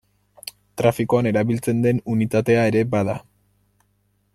[0.81, 3.19] Trafikoan erabiltzen den unitatea ere bada.